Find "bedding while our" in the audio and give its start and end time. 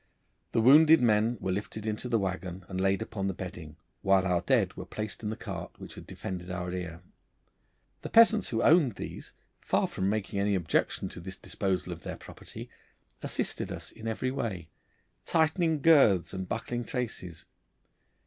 3.35-4.41